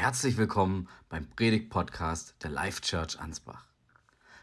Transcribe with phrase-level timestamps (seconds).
[0.00, 3.66] Herzlich willkommen beim Predigt-Podcast der Life Church Ansbach.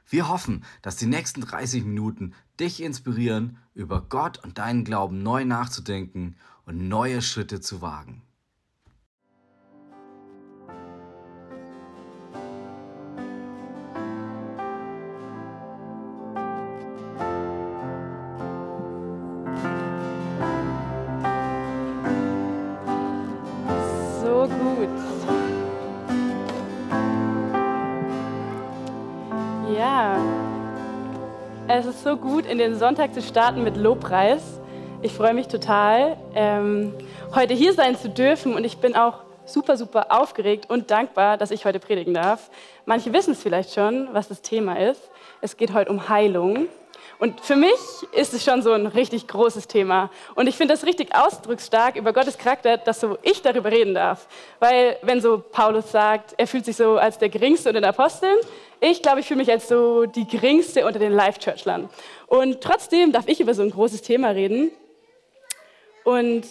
[0.08, 5.46] Wir hoffen, dass die nächsten 30 Minuten dich inspirieren, über Gott und deinen Glauben neu
[5.46, 6.36] nachzudenken
[6.68, 8.22] und neue Schritte zu wagen.
[31.98, 34.60] Es so gut, in den Sonntag zu starten mit Lobpreis.
[35.02, 36.94] Ich freue mich total, ähm,
[37.34, 41.50] heute hier sein zu dürfen und ich bin auch super, super aufgeregt und dankbar, dass
[41.50, 42.52] ich heute predigen darf.
[42.86, 45.10] Manche wissen es vielleicht schon, was das Thema ist.
[45.42, 46.68] Es geht heute um Heilung.
[47.20, 47.74] Und für mich
[48.12, 50.12] ist es schon so ein richtig großes Thema.
[50.36, 54.28] Und ich finde das richtig ausdrucksstark über Gottes Charakter, dass so ich darüber reden darf.
[54.60, 58.38] Weil wenn so Paulus sagt, er fühlt sich so als der Geringste unter den Aposteln,
[58.80, 61.90] ich glaube, ich fühle mich als so die Geringste unter den Life-Churchlern.
[62.28, 64.70] Und trotzdem darf ich über so ein großes Thema reden.
[66.04, 66.46] Und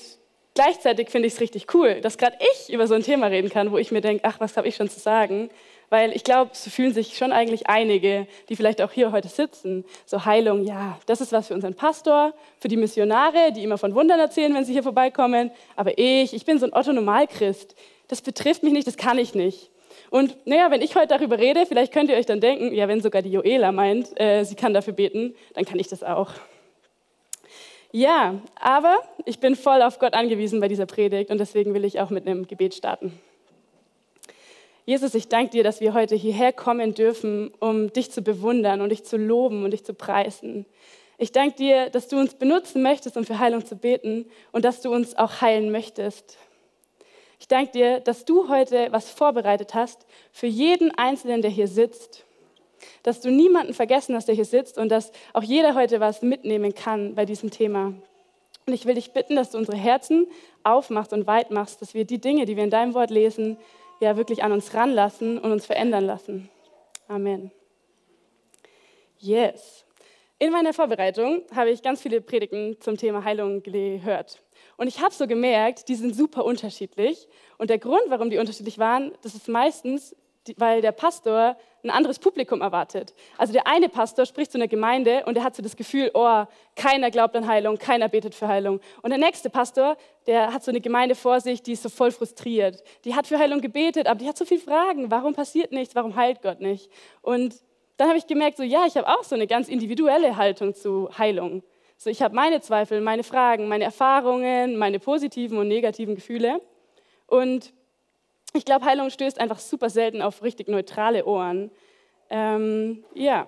[0.54, 3.70] gleichzeitig finde ich es richtig cool, dass gerade ich über so ein Thema reden kann,
[3.70, 5.48] wo ich mir denke, ach, was habe ich schon zu sagen?
[5.88, 9.84] Weil ich glaube, so fühlen sich schon eigentlich einige, die vielleicht auch hier heute sitzen.
[10.04, 13.94] So Heilung, ja, das ist was für unseren Pastor, für die Missionare, die immer von
[13.94, 15.50] Wundern erzählen, wenn sie hier vorbeikommen.
[15.76, 17.74] Aber ich, ich bin so ein Otto-Normalchrist.
[18.08, 19.70] Das betrifft mich nicht, das kann ich nicht.
[20.10, 23.00] Und naja, wenn ich heute darüber rede, vielleicht könnt ihr euch dann denken, ja, wenn
[23.00, 26.30] sogar die Joela meint, äh, sie kann dafür beten, dann kann ich das auch.
[27.92, 32.00] Ja, aber ich bin voll auf Gott angewiesen bei dieser Predigt und deswegen will ich
[32.00, 33.18] auch mit einem Gebet starten.
[34.86, 38.90] Jesus, ich danke dir, dass wir heute hierher kommen dürfen, um dich zu bewundern und
[38.90, 40.64] dich zu loben und dich zu preisen.
[41.18, 44.82] Ich danke dir, dass du uns benutzen möchtest, um für Heilung zu beten und dass
[44.82, 46.38] du uns auch heilen möchtest.
[47.40, 52.24] Ich danke dir, dass du heute was vorbereitet hast für jeden Einzelnen, der hier sitzt.
[53.02, 56.76] Dass du niemanden vergessen hast, der hier sitzt und dass auch jeder heute was mitnehmen
[56.76, 57.94] kann bei diesem Thema.
[58.66, 60.28] Und ich will dich bitten, dass du unsere Herzen
[60.62, 63.58] aufmachst und weit machst, dass wir die Dinge, die wir in deinem Wort lesen,
[64.00, 66.50] ja wirklich an uns ranlassen und uns verändern lassen.
[67.08, 67.50] Amen.
[69.18, 69.84] Yes.
[70.38, 74.42] In meiner Vorbereitung habe ich ganz viele Predigten zum Thema Heilung gehört.
[74.76, 77.26] Und ich habe so gemerkt, die sind super unterschiedlich.
[77.56, 80.14] Und der Grund, warum die unterschiedlich waren, das ist meistens,
[80.56, 83.14] weil der Pastor ein anderes Publikum erwartet.
[83.38, 86.44] Also der eine Pastor spricht zu einer Gemeinde und er hat so das Gefühl, oh,
[86.74, 88.80] keiner glaubt an Heilung, keiner betet für Heilung.
[89.02, 89.96] Und der nächste Pastor,
[90.26, 92.82] der hat so eine Gemeinde vor sich, die ist so voll frustriert.
[93.04, 95.10] Die hat für Heilung gebetet, aber die hat so viele Fragen.
[95.10, 95.94] Warum passiert nichts?
[95.94, 96.90] Warum heilt Gott nicht?
[97.22, 97.54] Und
[97.96, 101.08] dann habe ich gemerkt, so ja, ich habe auch so eine ganz individuelle Haltung zu
[101.16, 101.62] Heilung.
[101.96, 106.60] So, ich habe meine Zweifel, meine Fragen, meine Erfahrungen, meine positiven und negativen Gefühle.
[107.26, 107.72] Und
[108.56, 111.70] ich glaube, Heilung stößt einfach super selten auf richtig neutrale Ohren.
[112.30, 113.46] Ähm, ja.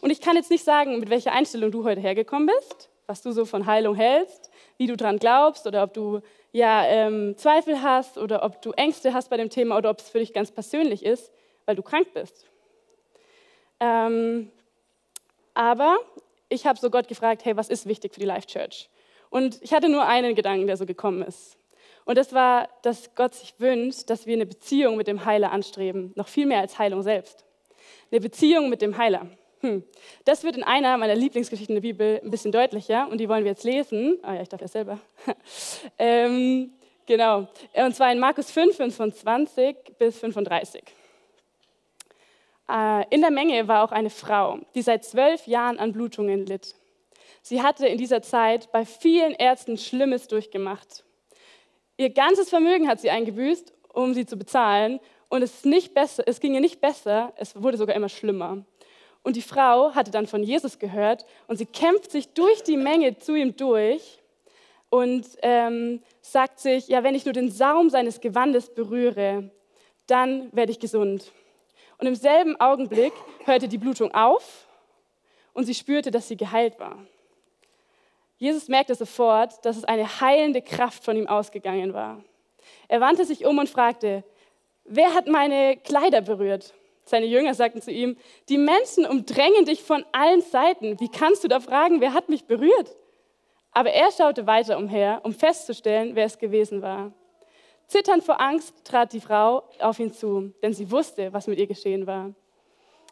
[0.00, 3.32] Und ich kann jetzt nicht sagen, mit welcher Einstellung du heute hergekommen bist, was du
[3.32, 6.20] so von Heilung hältst, wie du dran glaubst oder ob du
[6.52, 10.08] ja, ähm, Zweifel hast oder ob du Ängste hast bei dem Thema oder ob es
[10.08, 11.32] für dich ganz persönlich ist,
[11.66, 12.46] weil du krank bist.
[13.78, 14.50] Ähm,
[15.54, 15.98] aber
[16.48, 18.88] ich habe so Gott gefragt, hey, was ist wichtig für die Life Church?
[19.30, 21.56] Und ich hatte nur einen Gedanken, der so gekommen ist.
[22.10, 26.10] Und das war, dass Gott sich wünscht, dass wir eine Beziehung mit dem Heiler anstreben,
[26.16, 27.44] noch viel mehr als Heilung selbst.
[28.10, 29.28] Eine Beziehung mit dem Heiler.
[29.60, 29.84] Hm.
[30.24, 33.52] Das wird in einer meiner Lieblingsgeschichten der Bibel ein bisschen deutlicher und die wollen wir
[33.52, 34.18] jetzt lesen.
[34.22, 34.98] Ah ja, ich darf ja selber.
[36.00, 36.72] ähm,
[37.06, 37.46] genau.
[37.74, 40.82] Und zwar in Markus 5, 25 bis 35.
[42.68, 46.74] Äh, in der Menge war auch eine Frau, die seit zwölf Jahren an Blutungen litt.
[47.40, 51.04] Sie hatte in dieser Zeit bei vielen Ärzten Schlimmes durchgemacht.
[52.00, 55.00] Ihr ganzes Vermögen hat sie eingebüßt, um sie zu bezahlen.
[55.28, 58.64] Und es, nicht besser, es ging ihr nicht besser, es wurde sogar immer schlimmer.
[59.22, 63.18] Und die Frau hatte dann von Jesus gehört und sie kämpft sich durch die Menge
[63.18, 64.18] zu ihm durch
[64.88, 69.50] und ähm, sagt sich, ja, wenn ich nur den Saum seines Gewandes berühre,
[70.06, 71.30] dann werde ich gesund.
[71.98, 73.12] Und im selben Augenblick
[73.44, 74.66] hörte die Blutung auf
[75.52, 76.96] und sie spürte, dass sie geheilt war.
[78.40, 82.24] Jesus merkte sofort, dass es eine heilende Kraft von ihm ausgegangen war.
[82.88, 84.24] Er wandte sich um und fragte,
[84.84, 86.72] wer hat meine Kleider berührt?
[87.04, 88.16] Seine Jünger sagten zu ihm,
[88.48, 90.98] die Menschen umdrängen dich von allen Seiten.
[91.00, 92.96] Wie kannst du da fragen, wer hat mich berührt?
[93.72, 97.12] Aber er schaute weiter umher, um festzustellen, wer es gewesen war.
[97.88, 101.66] Zitternd vor Angst trat die Frau auf ihn zu, denn sie wusste, was mit ihr
[101.66, 102.32] geschehen war.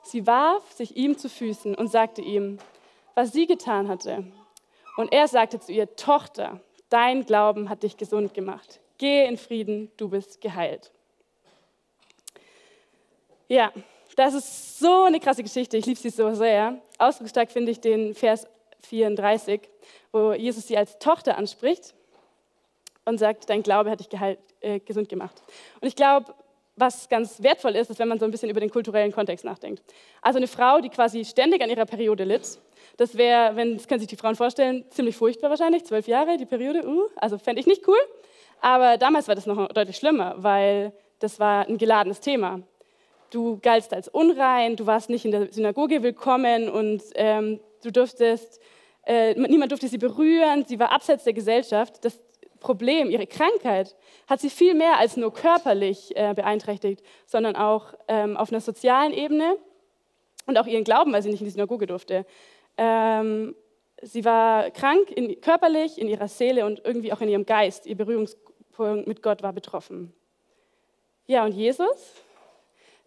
[0.04, 2.56] Sie warf sich ihm zu Füßen und sagte ihm,
[3.14, 4.24] was sie getan hatte.
[4.98, 6.58] Und er sagte zu ihr, Tochter,
[6.88, 8.80] dein Glauben hat dich gesund gemacht.
[8.98, 10.90] Gehe in Frieden, du bist geheilt.
[13.46, 13.72] Ja,
[14.16, 15.76] das ist so eine krasse Geschichte.
[15.76, 16.82] Ich liebe sie so sehr.
[16.98, 18.48] Ausdrucksstark finde ich den Vers
[18.88, 19.60] 34,
[20.10, 21.94] wo Jesus sie als Tochter anspricht
[23.04, 25.40] und sagt, dein Glaube hat dich geheilt, äh, gesund gemacht.
[25.80, 26.34] Und ich glaube,
[26.78, 29.82] was ganz wertvoll ist, ist, wenn man so ein bisschen über den kulturellen Kontext nachdenkt.
[30.22, 32.58] Also eine Frau, die quasi ständig an ihrer Periode litt,
[32.96, 36.46] das wäre, wenn, das können sich die Frauen vorstellen, ziemlich furchtbar wahrscheinlich, zwölf Jahre, die
[36.46, 37.98] Periode, uh, also fände ich nicht cool.
[38.60, 42.60] Aber damals war das noch deutlich schlimmer, weil das war ein geladenes Thema.
[43.30, 48.60] Du galtst als unrein, du warst nicht in der Synagoge willkommen und ähm, du durftest,
[49.06, 52.04] äh, niemand durfte sie berühren, sie war abseits der Gesellschaft.
[52.04, 52.18] Das
[52.60, 53.96] Problem, ihre Krankheit,
[54.26, 59.12] hat sie viel mehr als nur körperlich äh, beeinträchtigt, sondern auch ähm, auf einer sozialen
[59.12, 59.56] Ebene
[60.46, 62.26] und auch ihren Glauben, weil sie nicht in die Synagoge durfte.
[62.76, 63.54] Ähm,
[64.02, 67.86] sie war krank in, körperlich, in ihrer Seele und irgendwie auch in ihrem Geist.
[67.86, 70.12] Ihr Berührungspunkt mit Gott war betroffen.
[71.26, 72.14] Ja, und Jesus,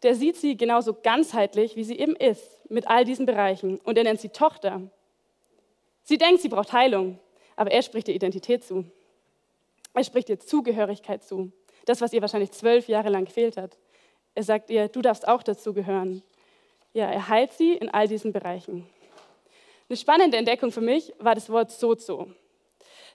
[0.03, 3.79] der sieht sie genauso ganzheitlich, wie sie eben ist, mit all diesen Bereichen.
[3.79, 4.81] Und er nennt sie Tochter.
[6.03, 7.19] Sie denkt, sie braucht Heilung,
[7.55, 8.85] aber er spricht ihr Identität zu.
[9.93, 11.51] Er spricht ihr Zugehörigkeit zu.
[11.85, 13.77] Das, was ihr wahrscheinlich zwölf Jahre lang gefehlt hat.
[14.35, 16.23] Er sagt ihr, du darfst auch dazugehören.
[16.93, 18.87] Ja, er heilt sie in all diesen Bereichen.
[19.89, 22.31] Eine spannende Entdeckung für mich war das Wort Sozo.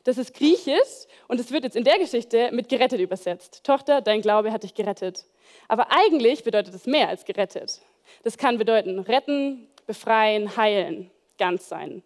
[0.05, 3.65] Das ist griechisch und es wird jetzt in der Geschichte mit gerettet übersetzt.
[3.65, 5.25] Tochter, dein Glaube hat dich gerettet.
[5.69, 7.81] Aber eigentlich bedeutet es mehr als gerettet.
[8.23, 12.03] Das kann bedeuten retten, befreien, heilen, ganz sein.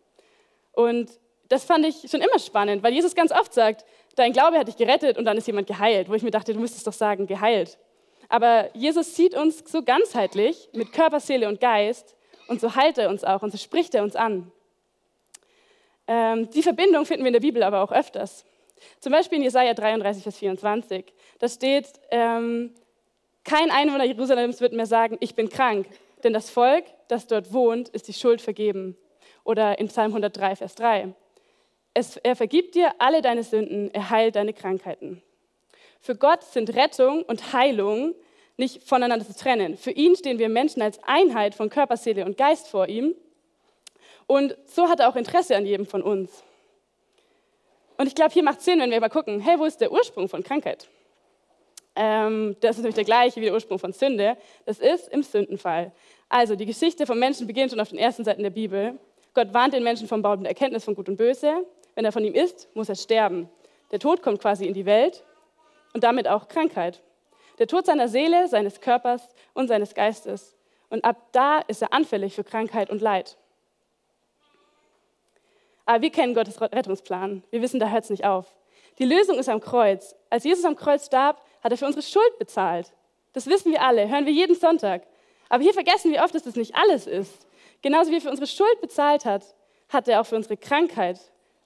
[0.73, 1.11] Und
[1.49, 3.85] das fand ich schon immer spannend, weil Jesus ganz oft sagt,
[4.17, 6.61] dein Glaube hat dich gerettet und dann ist jemand geheilt, wo ich mir dachte, du
[6.61, 7.79] müsstest doch sagen, geheilt.
[8.29, 12.17] Aber Jesus sieht uns so ganzheitlich mit Körper, Seele und Geist
[12.49, 14.51] und so heilt er uns auch und so spricht er uns an.
[16.07, 18.45] Ähm, die Verbindung finden wir in der Bibel aber auch öfters.
[19.01, 21.05] Zum Beispiel in Jesaja 33, Vers 24.
[21.39, 22.75] Da steht, ähm,
[23.45, 25.87] kein Einwohner Jerusalems wird mehr sagen, ich bin krank,
[26.25, 28.97] denn das Volk, das dort wohnt, ist die Schuld vergeben.
[29.45, 31.15] Oder in Psalm 103, Vers 3.
[31.95, 35.23] Es, er vergibt dir alle deine Sünden, er heilt deine Krankheiten.
[36.01, 38.15] Für Gott sind Rettung und Heilung
[38.57, 39.77] nicht voneinander zu trennen.
[39.77, 43.15] Für ihn stehen wir Menschen als Einheit von Körper, Seele und Geist vor ihm
[44.31, 46.45] und so hat er auch Interesse an jedem von uns.
[47.97, 49.91] Und ich glaube, hier macht es Sinn, wenn wir mal gucken, hey, wo ist der
[49.91, 50.89] Ursprung von Krankheit?
[51.97, 54.37] Ähm, das ist natürlich der gleiche wie der Ursprung von Sünde.
[54.67, 55.91] Das ist im Sündenfall.
[56.29, 59.01] Also die Geschichte vom Menschen beginnt schon auf den ersten Seiten der Bibel.
[59.35, 61.67] Gott warnt den Menschen vom Baum der Erkenntnis von Gut und Böse.
[62.01, 63.51] Wenn er von ihm isst, muss er sterben.
[63.91, 65.23] Der Tod kommt quasi in die Welt
[65.93, 67.03] und damit auch Krankheit.
[67.59, 70.57] Der Tod seiner Seele, seines Körpers und seines Geistes.
[70.89, 73.37] Und ab da ist er anfällig für Krankheit und Leid.
[75.85, 77.45] Aber wir kennen Gottes Rettungsplan.
[77.51, 78.47] Wir wissen, da hört es nicht auf.
[78.99, 80.17] Die Lösung ist am Kreuz.
[80.31, 82.95] Als Jesus am Kreuz starb, hat er für unsere Schuld bezahlt.
[83.35, 85.07] Das wissen wir alle, hören wir jeden Sonntag.
[85.51, 87.47] Aber hier vergessen wir oft, dass das nicht alles ist.
[87.83, 89.55] Genauso wie er für unsere Schuld bezahlt hat,
[89.91, 91.21] hat er auch für unsere Krankheit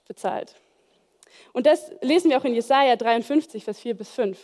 [0.06, 0.54] bezahlt.
[1.52, 4.38] Und das lesen wir auch in Jesaja 53, Vers 4 bis 5.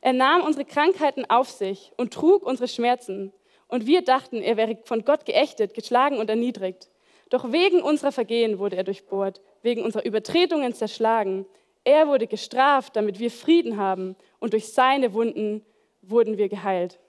[0.00, 3.32] Er nahm unsere Krankheiten auf sich und trug unsere Schmerzen.
[3.68, 6.88] Und wir dachten, er wäre von Gott geächtet, geschlagen und erniedrigt.
[7.30, 11.46] Doch wegen unserer Vergehen wurde er durchbohrt, wegen unserer Übertretungen zerschlagen.
[11.82, 15.64] Er wurde gestraft, damit wir Frieden haben, und durch seine Wunden
[16.02, 17.00] wurden wir geheilt.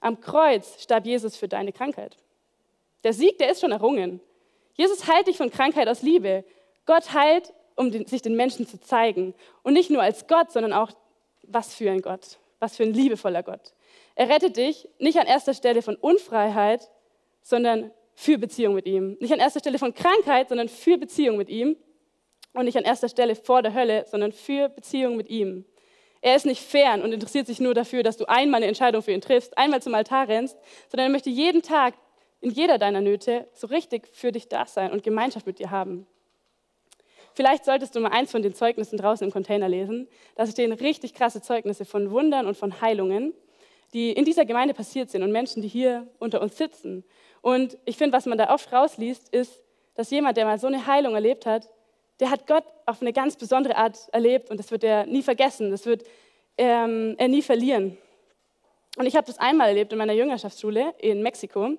[0.00, 2.18] Am Kreuz starb Jesus für deine Krankheit.
[3.04, 4.20] Der Sieg, der ist schon errungen.
[4.74, 6.44] Jesus heilt dich von Krankheit aus Liebe.
[6.86, 9.34] Gott heilt, um sich den Menschen zu zeigen.
[9.62, 10.90] Und nicht nur als Gott, sondern auch,
[11.42, 13.74] was für ein Gott, was für ein liebevoller Gott.
[14.14, 16.90] Er rettet dich nicht an erster Stelle von Unfreiheit,
[17.42, 19.16] sondern für Beziehung mit ihm.
[19.20, 21.76] Nicht an erster Stelle von Krankheit, sondern für Beziehung mit ihm.
[22.52, 25.64] Und nicht an erster Stelle vor der Hölle, sondern für Beziehung mit ihm.
[26.20, 29.12] Er ist nicht fern und interessiert sich nur dafür, dass du einmal eine Entscheidung für
[29.12, 30.56] ihn triffst, einmal zum Altar rennst,
[30.88, 31.94] sondern er möchte jeden Tag
[32.40, 36.06] in jeder deiner Nöte so richtig für dich da sein und Gemeinschaft mit dir haben.
[37.34, 40.08] Vielleicht solltest du mal eins von den Zeugnissen draußen im Container lesen.
[40.36, 43.34] Da stehen richtig krasse Zeugnisse von Wundern und von Heilungen,
[43.92, 47.04] die in dieser Gemeinde passiert sind und Menschen, die hier unter uns sitzen
[47.44, 49.62] und ich finde, was man da oft rausliest, ist,
[49.96, 51.68] dass jemand, der mal so eine Heilung erlebt hat,
[52.18, 55.70] der hat Gott auf eine ganz besondere Art erlebt und das wird er nie vergessen,
[55.70, 56.04] das wird
[56.56, 57.98] ähm, er nie verlieren.
[58.96, 61.76] Und ich habe das einmal erlebt in meiner Jüngerschaftsschule in Mexiko.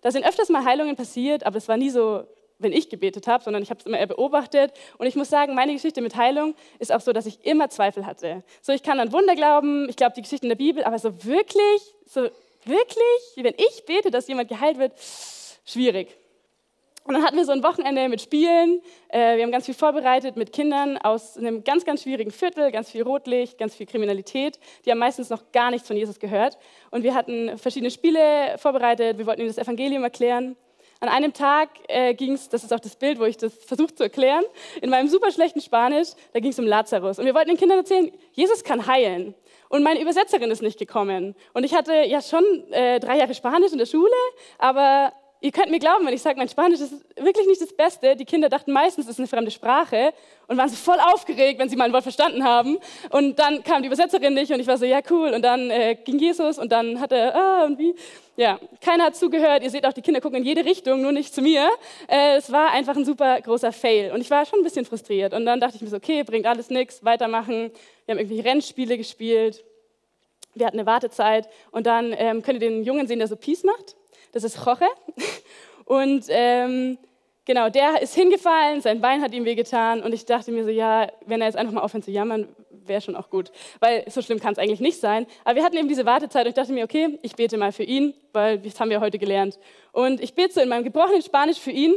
[0.00, 2.24] Da sind öfters mal Heilungen passiert, aber es war nie so,
[2.62, 4.72] wenn ich gebetet habe, sondern ich habe es immer eher beobachtet.
[4.98, 8.06] Und ich muss sagen, meine Geschichte mit Heilung ist auch so, dass ich immer Zweifel
[8.06, 8.42] hatte.
[8.60, 11.94] So, ich kann an Wunder glauben, ich glaube die Geschichten der Bibel, aber so wirklich,
[12.06, 12.28] so
[12.64, 12.96] Wirklich?
[13.36, 14.92] Wenn ich bete, dass jemand geheilt wird,
[15.64, 16.16] schwierig.
[17.04, 18.80] Und dann hatten wir so ein Wochenende mit Spielen.
[19.08, 22.92] Äh, wir haben ganz viel vorbereitet mit Kindern aus einem ganz, ganz schwierigen Viertel, ganz
[22.92, 24.60] viel Rotlicht, ganz viel Kriminalität.
[24.84, 26.58] Die haben meistens noch gar nichts von Jesus gehört.
[26.92, 29.18] Und wir hatten verschiedene Spiele vorbereitet.
[29.18, 30.56] Wir wollten ihnen das Evangelium erklären.
[31.02, 33.92] An einem Tag äh, ging es, das ist auch das Bild, wo ich das versuche
[33.92, 34.44] zu erklären,
[34.80, 37.18] in meinem super schlechten Spanisch, da ging es um Lazarus.
[37.18, 39.34] Und wir wollten den Kindern erzählen, Jesus kann heilen.
[39.68, 41.34] Und meine Übersetzerin ist nicht gekommen.
[41.54, 44.14] Und ich hatte ja schon äh, drei Jahre Spanisch in der Schule,
[44.58, 45.12] aber
[45.44, 48.14] Ihr könnt mir glauben, wenn ich sage, mein Spanisch ist wirklich nicht das Beste.
[48.14, 50.14] Die Kinder dachten meistens, es ist eine fremde Sprache
[50.46, 52.78] und waren so voll aufgeregt, wenn sie mal ein Wort verstanden haben.
[53.10, 55.30] Und dann kam die Übersetzerin nicht und ich war so, ja cool.
[55.34, 57.92] Und dann äh, ging Jesus und dann hat er, ah, und wie?
[58.36, 59.62] Ja, keiner hat zugehört.
[59.62, 61.68] Ihr seht auch, die Kinder gucken in jede Richtung, nur nicht zu mir.
[62.08, 65.34] Äh, es war einfach ein super großer Fail und ich war schon ein bisschen frustriert.
[65.34, 67.70] Und dann dachte ich mir so, okay, bringt alles nichts, weitermachen.
[68.06, 69.62] Wir haben irgendwie Rennspiele gespielt.
[70.54, 73.64] Wir hatten eine Wartezeit und dann ähm, könnt ihr den Jungen sehen, der so Peace
[73.64, 73.96] macht.
[74.32, 74.86] Das ist Jorge.
[75.84, 76.98] Und ähm,
[77.44, 80.02] genau, der ist hingefallen, sein Bein hat ihm wehgetan.
[80.02, 82.48] Und ich dachte mir so, ja, wenn er jetzt einfach mal aufhört zu jammern,
[82.86, 83.50] wäre schon auch gut.
[83.80, 85.26] Weil so schlimm kann es eigentlich nicht sein.
[85.44, 87.84] Aber wir hatten eben diese Wartezeit und ich dachte mir, okay, ich bete mal für
[87.84, 89.58] ihn, weil das haben wir heute gelernt.
[89.92, 91.94] Und ich bete so in meinem gebrochenen Spanisch für ihn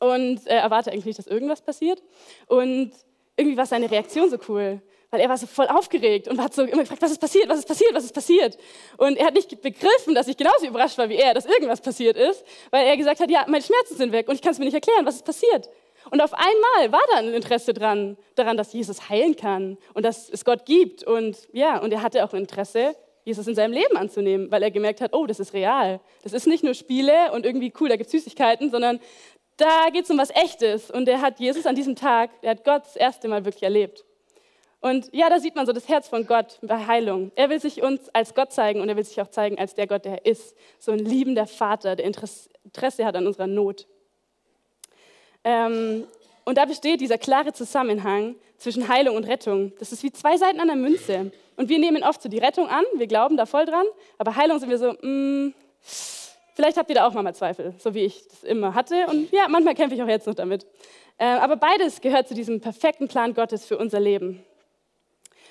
[0.00, 2.02] und äh, erwarte eigentlich nicht, dass irgendwas passiert.
[2.46, 2.92] Und
[3.36, 4.80] irgendwie war seine Reaktion so cool
[5.10, 7.60] weil er war so voll aufgeregt und hat so immer gefragt, was ist passiert, was
[7.60, 8.58] ist passiert, was ist passiert.
[8.98, 12.16] Und er hat nicht begriffen, dass ich genauso überrascht war wie er, dass irgendwas passiert
[12.16, 14.66] ist, weil er gesagt hat, ja, meine Schmerzen sind weg und ich kann es mir
[14.66, 15.68] nicht erklären, was ist passiert.
[16.10, 20.28] Und auf einmal war da ein Interesse dran, daran, dass Jesus heilen kann und dass
[20.30, 21.04] es Gott gibt.
[21.04, 25.00] Und ja, und er hatte auch Interesse, Jesus in seinem Leben anzunehmen, weil er gemerkt
[25.00, 26.00] hat, oh, das ist real.
[26.22, 29.00] Das ist nicht nur Spiele und irgendwie cool, da gibt es Süßigkeiten, sondern
[29.58, 30.90] da geht es um was Echtes.
[30.90, 34.04] Und er hat Jesus an diesem Tag, er hat Gott das erste Mal wirklich erlebt.
[34.80, 37.32] Und ja, da sieht man so das Herz von Gott bei Heilung.
[37.34, 39.88] Er will sich uns als Gott zeigen und er will sich auch zeigen als der
[39.88, 40.56] Gott, der er ist.
[40.78, 43.88] So ein liebender Vater, der Interesse hat an unserer Not.
[45.44, 46.06] Ähm,
[46.44, 49.72] und da besteht dieser klare Zusammenhang zwischen Heilung und Rettung.
[49.78, 51.30] Das ist wie zwei Seiten einer Münze.
[51.56, 53.84] Und wir nehmen oft so die Rettung an, wir glauben da voll dran,
[54.16, 55.54] aber Heilung sind wir so, mh, mm,
[56.54, 59.06] vielleicht habt ihr da auch mal Zweifel, so wie ich das immer hatte.
[59.08, 60.66] Und ja, manchmal kämpfe ich auch jetzt noch damit.
[61.18, 64.44] Äh, aber beides gehört zu diesem perfekten Plan Gottes für unser Leben.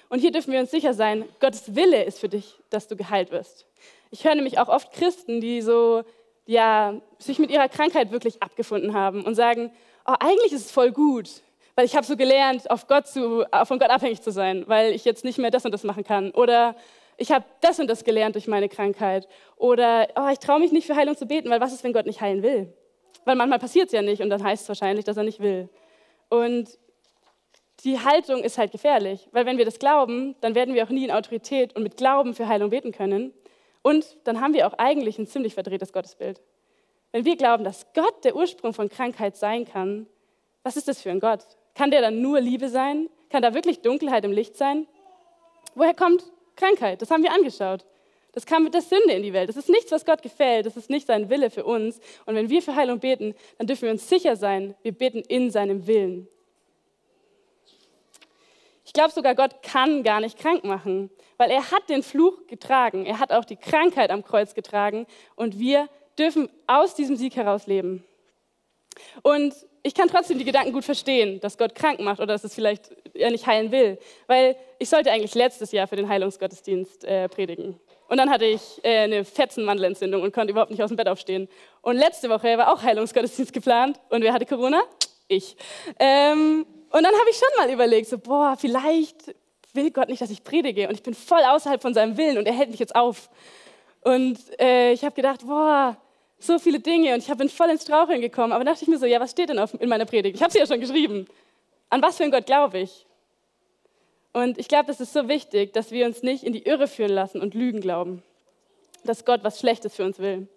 [0.09, 3.31] Und hier dürfen wir uns sicher sein, Gottes Wille ist für dich, dass du geheilt
[3.31, 3.65] wirst.
[4.09, 6.03] Ich höre nämlich auch oft Christen, die so,
[6.47, 9.71] ja, sich mit ihrer Krankheit wirklich abgefunden haben und sagen,
[10.05, 11.29] oh, eigentlich ist es voll gut,
[11.75, 15.05] weil ich habe so gelernt, auf Gott zu, von Gott abhängig zu sein, weil ich
[15.05, 16.31] jetzt nicht mehr das und das machen kann.
[16.31, 16.75] Oder
[17.17, 19.27] ich habe das und das gelernt durch meine Krankheit.
[19.57, 22.05] Oder oh, ich traue mich nicht für Heilung zu beten, weil was ist, wenn Gott
[22.05, 22.73] nicht heilen will?
[23.25, 25.69] Weil manchmal passiert es ja nicht und dann heißt es wahrscheinlich, dass er nicht will.
[26.29, 26.69] Und
[27.83, 31.05] die Haltung ist halt gefährlich, weil wenn wir das glauben, dann werden wir auch nie
[31.05, 33.33] in Autorität und mit Glauben für Heilung beten können.
[33.87, 36.41] Und dann haben wir auch eigentlich ein ziemlich verdrehtes Gottesbild.
[37.13, 40.07] Wenn wir glauben, dass Gott der Ursprung von Krankheit sein kann,
[40.61, 41.45] was ist das für ein Gott?
[41.73, 43.07] Kann der dann nur Liebe sein?
[43.29, 44.87] Kann da wirklich Dunkelheit im Licht sein?
[45.73, 46.21] Woher kommt
[46.57, 47.01] Krankheit?
[47.01, 47.85] Das haben wir angeschaut.
[48.33, 49.47] Das kam mit der Sünde in die Welt.
[49.47, 50.65] Das ist nichts, was Gott gefällt.
[50.65, 52.01] Das ist nicht sein Wille für uns.
[52.25, 55.49] Und wenn wir für Heilung beten, dann dürfen wir uns sicher sein, wir beten in
[55.49, 56.27] seinem Willen.
[58.87, 63.05] Ich glaube sogar, Gott kann gar nicht krank machen, weil er hat den Fluch getragen.
[63.05, 67.67] Er hat auch die Krankheit am Kreuz getragen und wir dürfen aus diesem Sieg heraus
[67.67, 68.05] leben.
[69.23, 69.53] Und
[69.83, 72.89] ich kann trotzdem die Gedanken gut verstehen, dass Gott krank macht oder dass es vielleicht
[73.13, 77.77] er nicht heilen will, weil ich sollte eigentlich letztes Jahr für den Heilungsgottesdienst äh, predigen.
[78.07, 81.49] Und dann hatte ich äh, eine Fetzenmandelentzündung und konnte überhaupt nicht aus dem Bett aufstehen.
[81.81, 83.99] Und letzte Woche war auch Heilungsgottesdienst geplant.
[84.07, 84.81] Und wer hatte Corona?
[85.27, 85.57] Ich.
[85.99, 89.35] Ähm, und dann habe ich schon mal überlegt, so, boah, vielleicht
[89.73, 90.87] will Gott nicht, dass ich predige.
[90.87, 93.29] Und ich bin voll außerhalb von seinem Willen und er hält mich jetzt auf.
[94.01, 95.97] Und äh, ich habe gedacht, boah,
[96.39, 98.53] so viele Dinge und ich bin voll ins Straucheln gekommen.
[98.53, 100.35] Aber dachte ich mir so, ja, was steht denn auf, in meiner Predigt?
[100.35, 101.27] Ich habe sie ja schon geschrieben.
[101.89, 103.05] An was für einen Gott glaube ich?
[104.33, 107.11] Und ich glaube, das ist so wichtig, dass wir uns nicht in die Irre führen
[107.11, 108.21] lassen und Lügen glauben,
[109.03, 110.47] dass Gott was Schlechtes für uns will.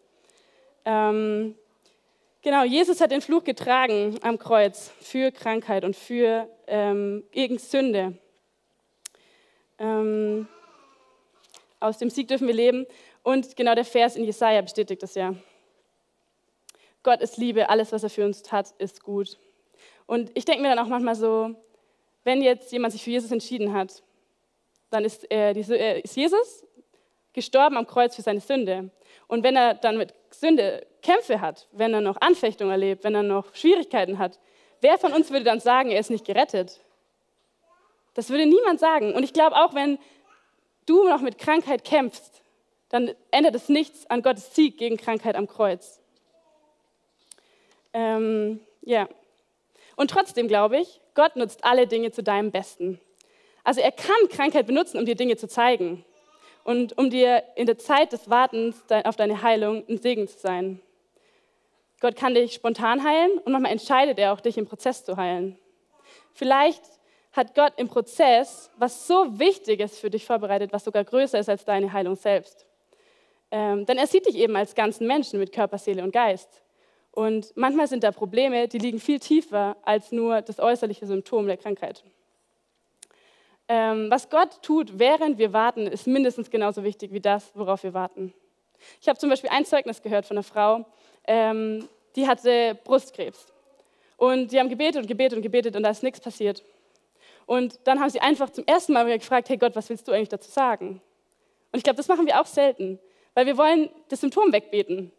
[0.85, 1.55] Ähm,
[2.43, 8.17] Genau, Jesus hat den Fluch getragen am Kreuz für Krankheit und für ähm, gegen Sünde.
[9.79, 10.49] Ähm,
[11.81, 12.87] aus dem Sieg dürfen wir leben.
[13.23, 15.35] Und genau der Vers in Jesaja bestätigt das ja.
[17.03, 19.39] Gott ist Liebe, alles, was er für uns hat, ist gut.
[20.07, 21.55] Und ich denke mir dann auch manchmal so,
[22.25, 24.03] wenn jetzt jemand sich für Jesus entschieden hat,
[24.89, 25.55] dann ist, er,
[26.03, 26.65] ist Jesus
[27.33, 28.91] gestorben am Kreuz für seine Sünde.
[29.27, 33.23] Und wenn er dann mit Sünde Kämpfe hat, wenn er noch Anfechtungen erlebt, wenn er
[33.23, 34.39] noch Schwierigkeiten hat,
[34.81, 36.81] wer von uns würde dann sagen, er ist nicht gerettet?
[38.15, 39.15] Das würde niemand sagen.
[39.15, 39.99] Und ich glaube auch, wenn
[40.87, 42.43] du noch mit Krankheit kämpfst,
[42.89, 46.01] dann ändert es nichts an Gottes Sieg gegen Krankheit am Kreuz.
[47.93, 49.09] Ähm, ja.
[49.95, 53.01] Und trotzdem glaube ich, Gott nutzt alle Dinge zu deinem Besten.
[53.63, 56.05] Also er kann Krankheit benutzen, um dir Dinge zu zeigen
[56.65, 60.81] und um dir in der Zeit des Wartens auf deine Heilung ein Segen zu sein.
[62.01, 65.59] Gott kann dich spontan heilen und manchmal entscheidet er auch, dich im Prozess zu heilen.
[66.33, 66.83] Vielleicht
[67.33, 71.65] hat Gott im Prozess was so Wichtiges für dich vorbereitet, was sogar größer ist als
[71.65, 72.67] deine Heilung selbst.
[73.51, 76.63] Ähm, denn er sieht dich eben als ganzen Menschen mit Körper, Seele und Geist.
[77.13, 81.57] Und manchmal sind da Probleme, die liegen viel tiefer als nur das äußerliche Symptom der
[81.57, 82.05] Krankheit.
[83.73, 87.95] Ähm, was Gott tut, während wir warten, ist mindestens genauso wichtig wie das, worauf wir
[87.95, 88.35] warten.
[89.01, 90.85] Ich habe zum Beispiel ein Zeugnis gehört von einer Frau,
[91.25, 93.53] ähm, die hatte Brustkrebs.
[94.17, 96.65] Und die haben gebetet und gebetet und gebetet und da ist nichts passiert.
[97.47, 100.31] Und dann haben sie einfach zum ersten Mal gefragt, hey Gott, was willst du eigentlich
[100.31, 101.01] dazu sagen?
[101.71, 102.99] Und ich glaube, das machen wir auch selten,
[103.35, 105.13] weil wir wollen das Symptom wegbeten.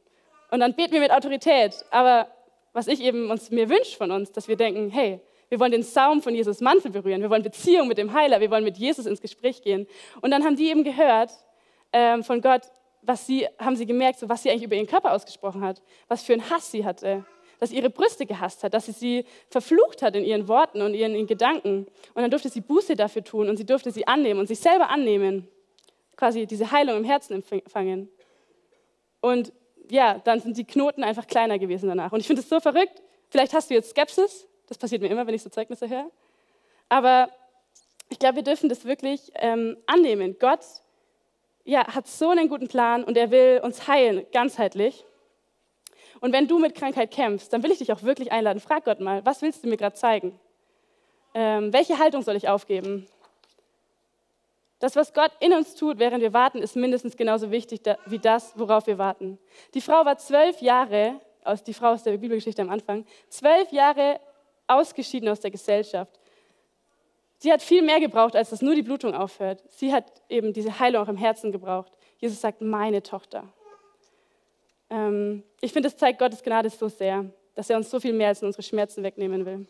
[0.49, 1.85] Und dann beten wir mit Autorität.
[1.89, 2.27] Aber
[2.73, 5.83] was ich eben uns, mir wünsche von uns, dass wir denken, hey, wir wollen den
[5.83, 9.05] Saum von Jesus Mantel berühren, wir wollen Beziehung mit dem Heiler, wir wollen mit Jesus
[9.05, 9.85] ins Gespräch gehen.
[10.21, 11.31] Und dann haben die eben gehört
[11.91, 12.61] ähm, von Gott,
[13.01, 16.23] was sie, haben sie gemerkt, so, was sie eigentlich über ihren Körper ausgesprochen hat, was
[16.23, 17.25] für einen Hass sie hatte,
[17.59, 20.93] dass sie ihre Brüste gehasst hat, dass sie sie verflucht hat in ihren Worten und
[20.93, 21.85] ihren, ihren Gedanken.
[22.13, 24.89] Und dann durfte sie Buße dafür tun und sie durfte sie annehmen und sich selber
[24.89, 25.49] annehmen,
[26.15, 28.07] quasi diese Heilung im Herzen empfangen.
[29.19, 29.51] Und
[29.89, 32.13] ja, dann sind die Knoten einfach kleiner gewesen danach.
[32.13, 33.01] Und ich finde es so verrückt.
[33.29, 34.47] Vielleicht hast du jetzt Skepsis.
[34.71, 36.09] Das passiert mir immer, wenn ich so Zeugnisse höre.
[36.87, 37.29] Aber
[38.07, 40.37] ich glaube, wir dürfen das wirklich ähm, annehmen.
[40.39, 40.61] Gott
[41.65, 45.03] ja, hat so einen guten Plan und er will uns heilen, ganzheitlich.
[46.21, 48.61] Und wenn du mit Krankheit kämpfst, dann will ich dich auch wirklich einladen.
[48.61, 50.39] Frag Gott mal, was willst du mir gerade zeigen?
[51.33, 53.07] Ähm, welche Haltung soll ich aufgeben?
[54.79, 58.57] Das, was Gott in uns tut, während wir warten, ist mindestens genauso wichtig wie das,
[58.57, 59.37] worauf wir warten.
[59.73, 61.19] Die Frau war zwölf Jahre,
[61.67, 64.21] die Frau aus der Bibelgeschichte am Anfang, zwölf Jahre
[64.67, 66.19] ausgeschieden aus der Gesellschaft.
[67.37, 69.63] Sie hat viel mehr gebraucht, als dass nur die Blutung aufhört.
[69.67, 71.91] Sie hat eben diese Heilung auch im Herzen gebraucht.
[72.19, 73.51] Jesus sagt, meine Tochter.
[74.91, 78.27] Ähm, ich finde, das zeigt Gottes Gnade so sehr, dass er uns so viel mehr
[78.27, 79.65] als unsere Schmerzen wegnehmen will.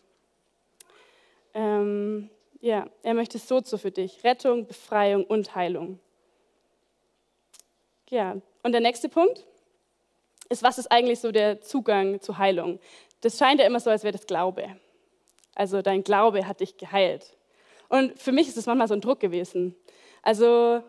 [1.53, 4.23] Ähm, ja, er möchte so zu für dich.
[4.23, 5.99] Rettung, Befreiung und Heilung.
[8.09, 9.45] Ja, und der nächste Punkt
[10.49, 12.79] ist, was ist eigentlich so der Zugang zu Heilung?
[13.21, 14.75] Das scheint ja immer so, als wäre das Glaube.
[15.55, 17.37] Also dein Glaube hat dich geheilt.
[17.89, 19.75] Und für mich ist es manchmal so ein Druck gewesen.
[20.21, 20.81] Also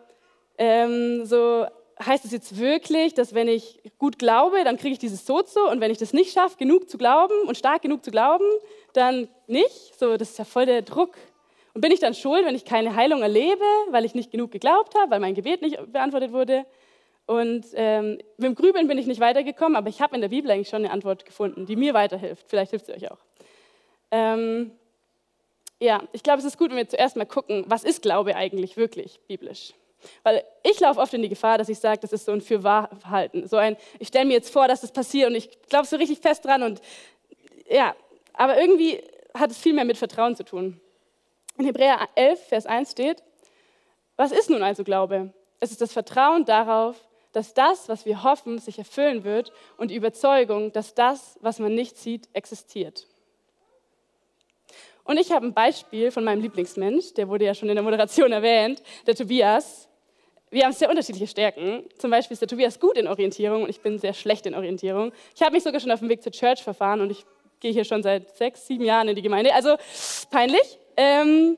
[0.57, 1.65] ähm, so
[2.03, 5.81] heißt es jetzt wirklich, dass wenn ich gut glaube, dann kriege ich dieses Sozo und
[5.81, 8.45] wenn ich das nicht schaffe, genug zu glauben und stark genug zu glauben,
[8.93, 9.99] dann nicht.
[9.99, 11.15] So, das ist ja voll der Druck.
[11.73, 14.95] Und bin ich dann schuld, wenn ich keine Heilung erlebe, weil ich nicht genug geglaubt
[14.95, 16.65] habe, weil mein Gebet nicht beantwortet wurde?
[17.25, 20.51] Und ähm, mit dem Grübeln bin ich nicht weitergekommen, aber ich habe in der Bibel
[20.51, 22.45] eigentlich schon eine Antwort gefunden, die mir weiterhilft.
[22.49, 23.19] Vielleicht hilft sie euch auch.
[24.11, 24.71] Ähm,
[25.79, 28.77] ja, ich glaube, es ist gut, wenn wir zuerst mal gucken, was ist Glaube eigentlich
[28.77, 29.73] wirklich biblisch?
[30.23, 33.47] Weil ich laufe oft in die Gefahr, dass ich sage, das ist so ein Fürwahrverhalten.
[33.47, 36.19] So ein, ich stelle mir jetzt vor, dass das passiert und ich glaube so richtig
[36.19, 36.61] fest dran.
[36.61, 36.81] Und
[37.69, 37.95] ja,
[38.33, 39.01] aber irgendwie
[39.33, 40.79] hat es viel mehr mit Vertrauen zu tun.
[41.57, 43.23] In Hebräer 11, Vers 1 steht,
[44.15, 45.33] was ist nun also Glaube?
[45.59, 46.97] Es ist das Vertrauen darauf,
[47.33, 51.75] dass das, was wir hoffen, sich erfüllen wird und die Überzeugung, dass das, was man
[51.75, 53.07] nicht sieht, existiert.
[55.03, 58.31] Und ich habe ein Beispiel von meinem Lieblingsmensch, der wurde ja schon in der Moderation
[58.31, 59.89] erwähnt, der Tobias.
[60.49, 61.83] Wir haben sehr unterschiedliche Stärken.
[61.97, 65.11] Zum Beispiel ist der Tobias gut in Orientierung und ich bin sehr schlecht in Orientierung.
[65.35, 67.25] Ich habe mich sogar schon auf dem Weg zur Church verfahren und ich
[67.59, 69.53] gehe hier schon seit sechs, sieben Jahren in die Gemeinde.
[69.53, 69.75] Also
[70.29, 70.77] peinlich.
[70.95, 71.57] Ähm,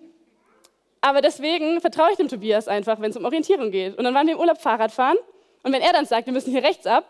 [1.02, 3.98] aber deswegen vertraue ich dem Tobias einfach, wenn es um Orientierung geht.
[3.98, 5.18] Und dann waren wir im Urlaub Fahrrad fahren
[5.66, 7.06] und wenn er dann sagt, wir müssen hier rechts ab,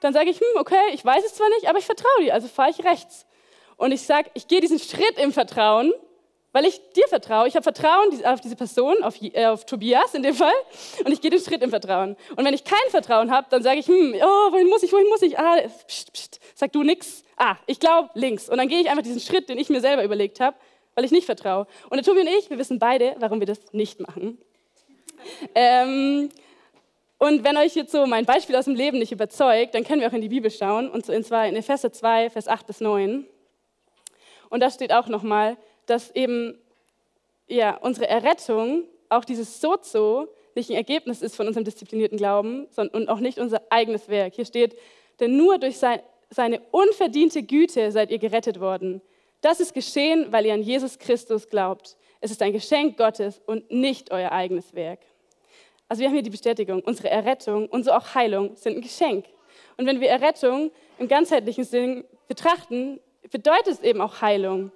[0.00, 2.48] dann sage ich, hm, okay, ich weiß es zwar nicht, aber ich vertraue dir, also
[2.48, 3.24] fahre ich rechts.
[3.76, 5.92] Und ich sage, ich gehe diesen Schritt im Vertrauen,
[6.50, 7.46] weil ich dir vertraue.
[7.46, 10.52] Ich habe Vertrauen auf diese Person, auf, äh, auf, Tobias in dem Fall,
[11.04, 12.16] und ich gehe den Schritt im Vertrauen.
[12.34, 15.08] Und wenn ich kein Vertrauen habe, dann sage ich, hm, oh, wohin muss ich, wohin
[15.08, 15.38] muss ich?
[15.38, 17.22] Ah, pst, pst, sag du nix.
[17.36, 18.48] Ah, ich glaube links.
[18.48, 20.56] Und dann gehe ich einfach diesen Schritt, den ich mir selber überlegt habe,
[20.96, 21.68] weil ich nicht vertraue.
[21.90, 24.36] Und der Tobi und ich, wir wissen beide, warum wir das nicht machen.
[25.54, 26.30] Ähm,
[27.20, 30.08] und wenn euch jetzt so mein Beispiel aus dem Leben nicht überzeugt, dann können wir
[30.08, 33.26] auch in die Bibel schauen, und zwar in Epheser 2, Vers 8 bis 9.
[34.48, 36.58] Und da steht auch nochmal, dass eben
[37.46, 43.02] ja, unsere Errettung, auch dieses Sozo, nicht ein Ergebnis ist von unserem disziplinierten Glauben sondern,
[43.02, 44.34] und auch nicht unser eigenes Werk.
[44.34, 44.78] Hier steht,
[45.20, 49.02] denn nur durch sein, seine unverdiente Güte seid ihr gerettet worden.
[49.42, 51.98] Das ist geschehen, weil ihr an Jesus Christus glaubt.
[52.22, 55.00] Es ist ein Geschenk Gottes und nicht euer eigenes Werk.
[55.90, 59.24] Also wir haben hier die Bestätigung, unsere Errettung und so auch Heilung sind ein Geschenk.
[59.76, 63.00] Und wenn wir Errettung im ganzheitlichen Sinn betrachten,
[63.32, 64.70] bedeutet es eben auch Heilung.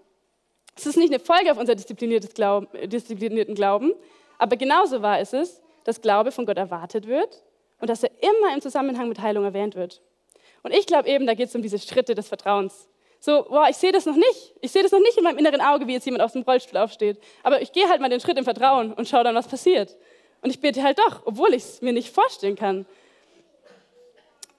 [0.75, 3.93] Es ist nicht eine Folge auf unser Glauben, disziplinierten Glauben,
[4.39, 7.45] aber genauso wahr ist es, dass Glaube von Gott erwartet wird
[7.81, 10.03] und dass er immer im Zusammenhang mit Heilung erwähnt wird.
[10.65, 12.89] Und ich glaube eben, da geht es um diese Schritte des Vertrauens.
[13.21, 14.55] So, boah, ich sehe das noch nicht.
[14.61, 16.79] Ich sehe das noch nicht in meinem inneren Auge, wie jetzt jemand aus dem Rollstuhl
[16.79, 17.21] aufsteht.
[17.45, 19.97] Aber ich gehe halt mal den Schritt im Vertrauen und schaue dann, was passiert.
[20.45, 22.85] Und ich bete halt doch, obwohl ich es mir nicht vorstellen kann.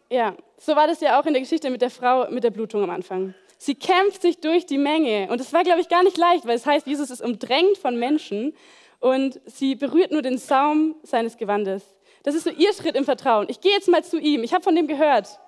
[0.09, 2.81] Ja, so war das ja auch in der Geschichte mit der Frau mit der Blutung
[2.81, 3.35] am Anfang.
[3.59, 5.27] Sie kämpft sich durch die Menge.
[5.29, 7.99] Und das war, glaube ich, gar nicht leicht, weil es heißt, Jesus ist umdrängt von
[7.99, 8.55] Menschen
[8.99, 11.83] und sie berührt nur den Saum seines Gewandes.
[12.23, 13.45] Das ist so ihr Schritt im Vertrauen.
[13.47, 14.41] Ich gehe jetzt mal zu ihm.
[14.43, 15.39] Ich habe von dem gehört.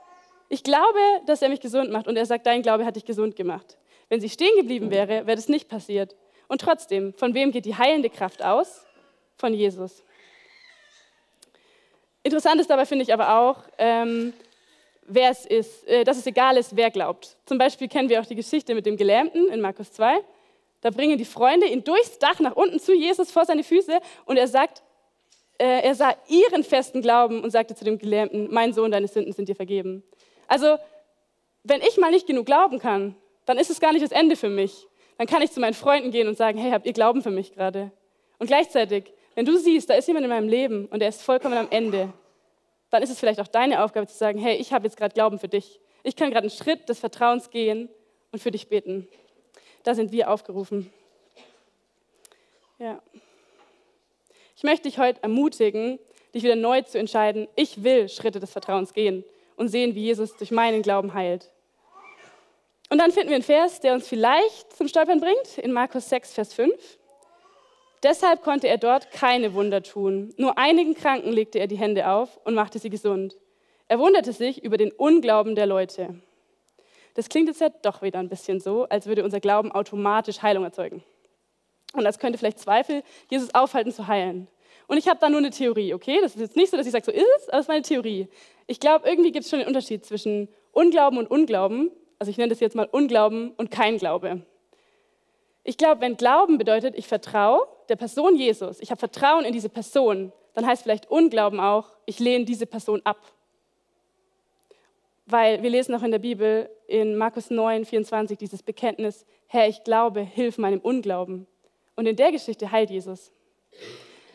[0.50, 2.08] Ich glaube, dass er mich gesund macht.
[2.08, 3.76] Und er sagt, dein Glaube hat dich gesund gemacht.
[4.08, 6.16] Wenn sie stehen geblieben wäre, wäre das nicht passiert.
[6.48, 8.86] Und trotzdem, von wem geht die heilende Kraft aus?
[9.36, 10.04] Von Jesus.
[12.28, 14.34] Interessant ist dabei, finde ich aber auch, ähm,
[15.04, 17.38] wer es ist, äh, dass es egal ist, wer glaubt.
[17.46, 20.20] Zum Beispiel kennen wir auch die Geschichte mit dem Gelähmten in Markus 2.
[20.82, 24.36] Da bringen die Freunde ihn durchs Dach nach unten zu Jesus vor seine Füße und
[24.36, 24.84] er sagt,
[25.58, 29.32] äh, er sah ihren festen Glauben und sagte zu dem Gelähmten, mein Sohn, deine Sünden
[29.32, 30.04] sind dir vergeben.
[30.50, 30.76] Also,
[31.64, 34.50] wenn ich mal nicht genug glauben kann, dann ist es gar nicht das Ende für
[34.50, 34.86] mich.
[35.18, 37.54] Dann kann ich zu meinen Freunden gehen und sagen, hey, habt ihr Glauben für mich
[37.54, 37.90] gerade?
[38.38, 41.60] Und gleichzeitig, wenn du siehst, da ist jemand in meinem Leben und er ist vollkommen
[41.60, 42.12] am Ende,
[42.90, 45.38] dann ist es vielleicht auch deine Aufgabe zu sagen, hey, ich habe jetzt gerade Glauben
[45.38, 45.80] für dich.
[46.02, 47.88] Ich kann gerade einen Schritt des Vertrauens gehen
[48.32, 49.08] und für dich beten.
[49.84, 50.92] Da sind wir aufgerufen.
[52.80, 53.00] Ja.
[54.56, 56.00] Ich möchte dich heute ermutigen,
[56.34, 59.24] dich wieder neu zu entscheiden, ich will Schritte des Vertrauens gehen
[59.56, 61.52] und sehen, wie Jesus durch meinen Glauben heilt.
[62.90, 66.34] Und dann finden wir einen Vers, der uns vielleicht zum Stolpern bringt, in Markus 6,
[66.34, 66.98] Vers 5.
[68.04, 70.34] Deshalb konnte er dort keine Wunder tun.
[70.38, 73.36] Nur einigen Kranken legte er die Hände auf und machte sie gesund.
[73.88, 76.16] Er wunderte sich über den Unglauben der Leute.
[77.16, 80.64] Das klingt jetzt ja doch wieder ein bisschen so, als würde unser Glauben automatisch Heilung
[80.64, 81.04] erzeugen.
[81.94, 84.48] Und als könnte vielleicht Zweifel Jesus aufhalten zu heilen.
[84.88, 86.20] Und ich habe da nur eine Theorie, okay?
[86.22, 87.82] Das ist jetzt nicht so, dass ich sage, so ist es, aber das ist meine
[87.82, 88.28] Theorie.
[88.68, 91.92] Ich glaube, irgendwie gibt es schon einen Unterschied zwischen Unglauben und Unglauben.
[92.20, 94.44] Also ich nenne das jetzt mal Unglauben und kein Glaube.
[95.64, 99.70] Ich glaube, wenn Glauben bedeutet, ich vertraue der Person Jesus, ich habe Vertrauen in diese
[99.70, 103.20] Person, dann heißt vielleicht Unglauben auch, ich lehne diese Person ab.
[105.26, 109.84] Weil wir lesen auch in der Bibel in Markus 9, 24 dieses Bekenntnis, Herr, ich
[109.84, 111.48] glaube, hilf meinem Unglauben.
[111.96, 113.32] Und in der Geschichte heilt Jesus.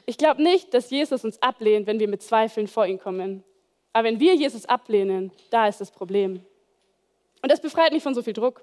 [0.05, 3.45] Ich glaube nicht, dass Jesus uns ablehnt, wenn wir mit Zweifeln vor ihn kommen.
[3.93, 6.45] Aber wenn wir Jesus ablehnen, da ist das Problem.
[7.43, 8.62] Und das befreit mich von so viel Druck.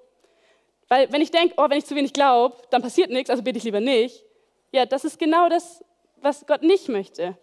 [0.87, 3.57] Weil wenn ich denke, oh, wenn ich zu wenig glaube, dann passiert nichts, also bete
[3.57, 4.25] ich lieber nicht.
[4.71, 5.83] Ja, das ist genau das,
[6.17, 7.37] was Gott nicht möchte.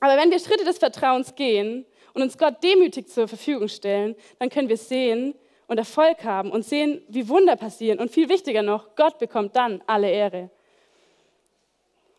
[0.00, 4.48] Aber wenn wir Schritte des Vertrauens gehen und uns Gott demütig zur Verfügung stellen, dann
[4.48, 5.34] können wir sehen
[5.66, 7.98] und Erfolg haben und sehen, wie Wunder passieren.
[7.98, 10.50] Und viel wichtiger noch, Gott bekommt dann alle Ehre.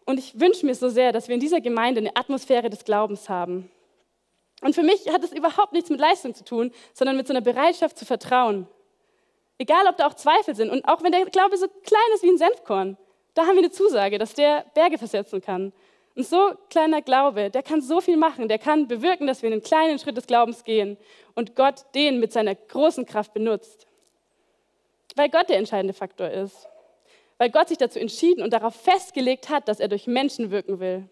[0.05, 3.29] Und ich wünsche mir so sehr, dass wir in dieser Gemeinde eine Atmosphäre des Glaubens
[3.29, 3.69] haben.
[4.61, 7.41] Und für mich hat es überhaupt nichts mit Leistung zu tun, sondern mit so einer
[7.41, 8.67] Bereitschaft zu vertrauen.
[9.57, 10.69] Egal, ob da auch Zweifel sind.
[10.69, 12.97] Und auch wenn der Glaube so klein ist wie ein Senfkorn,
[13.39, 15.71] da haben wir eine Zusage, dass der Berge versetzen kann.
[16.13, 19.63] Und so kleiner Glaube, der kann so viel machen, der kann bewirken, dass wir einen
[19.63, 20.97] kleinen Schritt des Glaubens gehen
[21.35, 23.87] und Gott den mit seiner großen Kraft benutzt.
[25.15, 26.67] Weil Gott der entscheidende Faktor ist.
[27.37, 31.07] Weil Gott sich dazu entschieden und darauf festgelegt hat, dass er durch Menschen wirken will.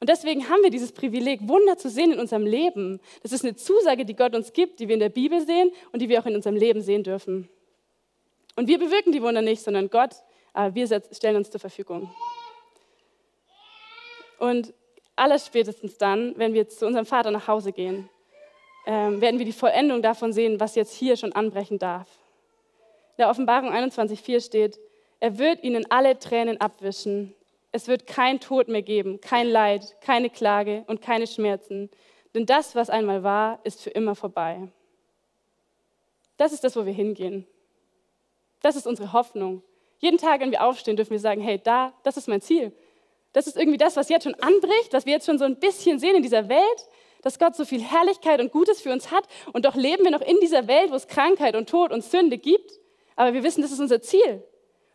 [0.00, 2.98] Und deswegen haben wir dieses Privileg, Wunder zu sehen in unserem Leben.
[3.22, 6.02] Das ist eine Zusage, die Gott uns gibt, die wir in der Bibel sehen und
[6.02, 7.48] die wir auch in unserem Leben sehen dürfen.
[8.56, 10.16] Und wir bewirken die Wunder nicht, sondern Gott,
[10.54, 12.10] wir stellen uns zur Verfügung.
[14.38, 14.72] Und
[15.16, 18.08] allerspätestens dann, wenn wir zu unserem Vater nach Hause gehen,
[18.86, 22.08] ähm, werden wir die Vollendung davon sehen, was jetzt hier schon anbrechen darf.
[23.16, 24.78] In der Offenbarung 21.4 steht,
[25.20, 27.34] er wird ihnen alle Tränen abwischen,
[27.72, 31.90] es wird kein Tod mehr geben, kein Leid, keine Klage und keine Schmerzen.
[32.34, 34.68] Denn das, was einmal war, ist für immer vorbei.
[36.36, 37.46] Das ist das, wo wir hingehen.
[38.62, 39.62] Das ist unsere Hoffnung.
[39.98, 42.72] Jeden Tag, wenn wir aufstehen, dürfen wir sagen, hey, da, das ist mein Ziel.
[43.32, 45.98] Das ist irgendwie das, was jetzt schon anbricht, was wir jetzt schon so ein bisschen
[45.98, 46.88] sehen in dieser Welt,
[47.22, 49.24] dass Gott so viel Herrlichkeit und Gutes für uns hat.
[49.52, 52.38] Und doch leben wir noch in dieser Welt, wo es Krankheit und Tod und Sünde
[52.38, 52.72] gibt.
[53.16, 54.44] Aber wir wissen, das ist unser Ziel.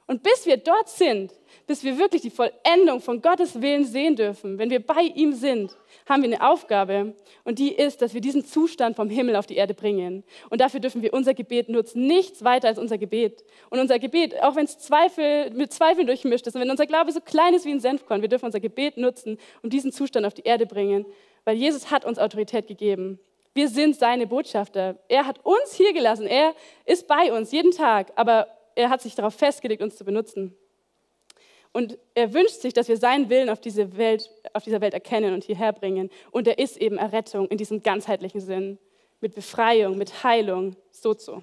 [0.06, 1.32] Und bis wir dort sind,
[1.66, 5.78] bis wir wirklich die Vollendung von Gottes Willen sehen dürfen, wenn wir bei ihm sind,
[6.08, 9.56] haben wir eine Aufgabe und die ist, dass wir diesen Zustand vom Himmel auf die
[9.56, 10.26] Erde bringen.
[10.50, 13.46] Und dafür dürfen wir unser Gebet nutzen, nichts weiter als unser Gebet.
[13.70, 17.12] Und unser Gebet, auch wenn es Zweifel, mit Zweifeln durchmischt ist und wenn unser Glaube
[17.13, 20.34] so klein ist wie ein Senfkorn, wir dürfen unser Gebet nutzen, um diesen Zustand auf
[20.34, 21.06] die Erde bringen,
[21.46, 23.20] weil Jesus hat uns Autorität gegeben.
[23.54, 24.98] Wir sind seine Botschafter.
[25.08, 26.26] Er hat uns hier gelassen.
[26.26, 30.56] Er ist bei uns jeden Tag, aber er hat sich darauf festgelegt, uns zu benutzen.
[31.72, 35.34] Und er wünscht sich, dass wir seinen Willen auf, diese Welt, auf dieser Welt erkennen
[35.34, 36.12] und hierher bringen.
[36.32, 38.78] Und er ist eben Errettung in diesem ganzheitlichen Sinn,
[39.22, 41.42] mit Befreiung, mit Heilung, so so.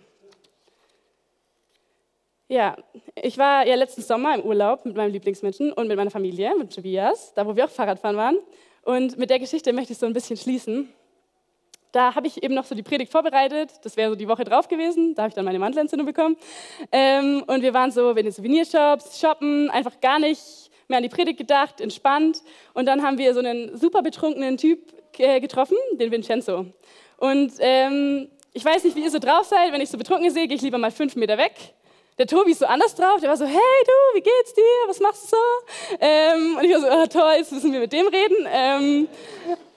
[2.46, 2.76] Ja,
[3.14, 6.74] ich war ja letzten Sommer im Urlaub mit meinem Lieblingsmenschen und mit meiner Familie, mit
[6.74, 8.38] Tobias, da wo wir auch Fahrradfahren waren.
[8.82, 10.92] Und mit der Geschichte möchte ich so ein bisschen schließen.
[11.92, 13.70] Da habe ich eben noch so die Predigt vorbereitet.
[13.82, 15.14] Das wäre so die Woche drauf gewesen.
[15.14, 16.36] Da habe ich dann meine Mandelentzündung bekommen.
[16.92, 21.08] Ähm, und wir waren so in den Souvenirshops, shoppen, einfach gar nicht mehr an die
[21.08, 22.42] Predigt gedacht, entspannt.
[22.74, 26.66] Und dann haben wir so einen super betrunkenen Typ äh, getroffen, den Vincenzo.
[27.16, 29.72] Und ähm, ich weiß nicht, wie ihr so drauf seid.
[29.72, 31.74] Wenn ich so betrunken sehe, gehe ich lieber mal fünf Meter weg.
[32.20, 33.18] Der Tobi ist so anders drauf.
[33.22, 34.62] Der war so, hey du, wie geht's dir?
[34.88, 35.96] Was machst du so?
[36.00, 38.46] Ähm, und ich war so, oh, toll, jetzt müssen wir mit dem reden.
[38.52, 39.08] Ähm,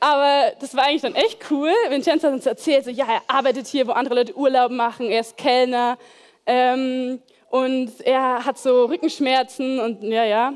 [0.02, 1.72] aber das war eigentlich dann echt cool.
[1.88, 5.10] Vincenzo hat uns erzählt, so, ja, er arbeitet hier, wo andere Leute Urlaub machen.
[5.10, 5.98] Er ist Kellner.
[6.46, 10.54] Ähm, und er hat so Rückenschmerzen und ja, ja.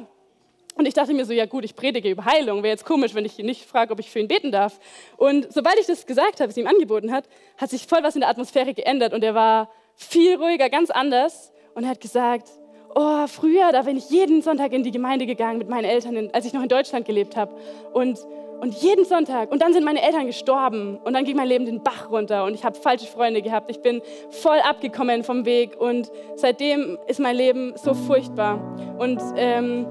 [0.76, 2.63] Und ich dachte mir so, ja gut, ich predige über Heilung.
[2.63, 4.78] Wäre jetzt komisch, wenn ich ihn nicht frage, ob ich für ihn beten darf.
[5.15, 7.23] Und sobald ich das gesagt habe, es ihm angeboten hat,
[7.56, 11.54] hat sich voll was in der Atmosphäre geändert und er war viel ruhiger, ganz anders
[11.78, 12.50] und hat gesagt,
[12.96, 16.48] oh, früher, da bin ich jeden Sonntag in die Gemeinde gegangen mit meinen Eltern, als
[16.48, 17.54] ich noch in Deutschland gelebt habe.
[17.94, 18.18] Und,
[18.62, 19.52] und jeden Sonntag.
[19.52, 20.98] Und dann sind meine Eltern gestorben.
[20.98, 22.46] Und dann ging mein Leben den Bach runter.
[22.46, 23.70] Und ich habe falsche Freunde gehabt.
[23.70, 25.80] Ich bin voll abgekommen vom Weg.
[25.80, 28.60] Und seitdem ist mein Leben so furchtbar.
[28.98, 29.86] Und ähm,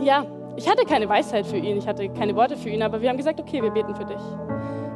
[0.00, 1.78] ja, ich hatte keine Weisheit für ihn.
[1.78, 2.82] Ich hatte keine Worte für ihn.
[2.82, 4.20] Aber wir haben gesagt, okay, wir beten für dich.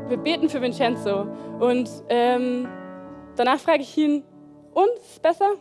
[0.09, 1.29] Wir beten für Vincenzo.
[1.61, 2.69] Und ähm,
[3.37, 4.23] danach frage ich ihn,
[4.75, 5.55] uns besser?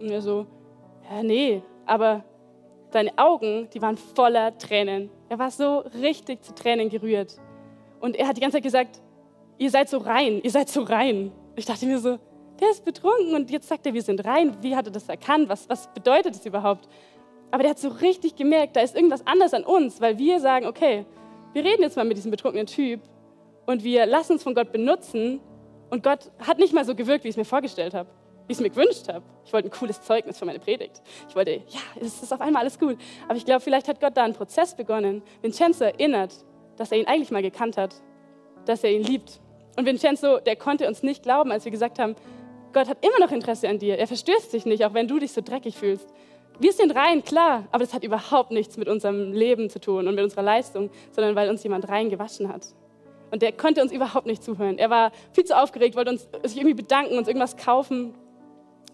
[0.00, 0.46] Und er so,
[1.10, 2.24] ja, nee, aber
[2.90, 5.10] seine Augen, die waren voller Tränen.
[5.28, 7.36] Er war so richtig zu Tränen gerührt.
[8.00, 9.02] Und er hat die ganze Zeit gesagt,
[9.58, 11.32] ihr seid so rein, ihr seid so rein.
[11.54, 12.18] Ich dachte mir so,
[12.60, 14.56] der ist betrunken und jetzt sagt er, wir sind rein.
[14.62, 15.48] Wie hat er das erkannt?
[15.48, 16.88] Was, was bedeutet das überhaupt?
[17.50, 20.66] Aber der hat so richtig gemerkt, da ist irgendwas anders an uns, weil wir sagen,
[20.66, 21.04] okay,
[21.52, 23.00] wir reden jetzt mal mit diesem betrunkenen Typ
[23.66, 25.40] und wir lassen uns von Gott benutzen
[25.90, 28.08] und Gott hat nicht mal so gewirkt, wie ich es mir vorgestellt habe
[28.50, 29.22] wie ich es mir gewünscht habe.
[29.44, 31.02] Ich wollte ein cooles Zeugnis für meine Predigt.
[31.28, 32.98] Ich wollte, ja, es ist auf einmal alles gut.
[33.28, 35.22] Aber ich glaube, vielleicht hat Gott da einen Prozess begonnen.
[35.40, 36.34] Vincenzo erinnert,
[36.76, 37.94] dass er ihn eigentlich mal gekannt hat,
[38.64, 39.40] dass er ihn liebt.
[39.76, 42.16] Und Vincenzo, der konnte uns nicht glauben, als wir gesagt haben,
[42.72, 43.98] Gott hat immer noch Interesse an dir.
[43.98, 46.12] Er verstößt dich nicht, auch wenn du dich so dreckig fühlst.
[46.58, 50.16] Wir sind rein, klar, aber das hat überhaupt nichts mit unserem Leben zu tun und
[50.16, 52.66] mit unserer Leistung, sondern weil uns jemand rein gewaschen hat.
[53.30, 54.76] Und der konnte uns überhaupt nicht zuhören.
[54.76, 58.12] Er war viel zu aufgeregt, wollte uns sich irgendwie bedanken, uns irgendwas kaufen.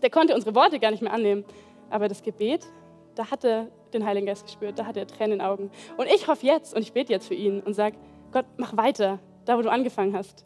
[0.02, 1.44] Der konnte unsere Worte gar nicht mehr annehmen.
[1.90, 2.66] Aber das Gebet,
[3.14, 5.70] da hat er den Heiligen Geist gespürt, da hat er Tränen in den Augen.
[5.96, 7.96] Und ich hoffe jetzt und ich bete jetzt für ihn und sage,
[8.32, 10.44] Gott, mach weiter, da wo du angefangen hast.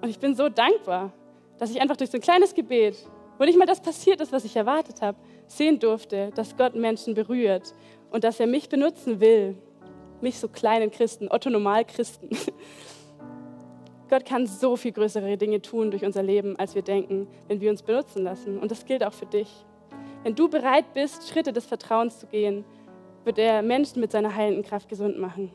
[0.00, 1.12] Und ich bin so dankbar,
[1.58, 2.96] dass ich einfach durch so ein kleines Gebet,
[3.38, 7.14] wo nicht mal das passiert ist, was ich erwartet habe, sehen durfte, dass Gott Menschen
[7.14, 7.74] berührt
[8.10, 9.56] und dass er mich benutzen will.
[10.20, 12.30] Mich so kleinen Christen, Otto-Normal-Christen.
[14.12, 17.70] Gott kann so viel größere Dinge tun durch unser Leben, als wir denken, wenn wir
[17.70, 18.58] uns benutzen lassen.
[18.58, 19.48] Und das gilt auch für dich.
[20.22, 22.66] Wenn du bereit bist, Schritte des Vertrauens zu gehen,
[23.24, 25.50] wird er Menschen mit seiner heilenden Kraft gesund machen.